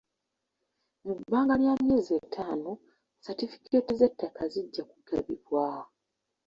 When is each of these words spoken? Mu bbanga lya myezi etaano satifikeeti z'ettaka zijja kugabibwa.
Mu 1.05 1.13
bbanga 1.19 1.53
lya 1.61 1.73
myezi 1.85 2.11
etaano 2.21 2.71
satifikeeti 3.25 3.93
z'ettaka 3.99 4.41
zijja 4.53 4.83
kugabibwa. 4.91 5.65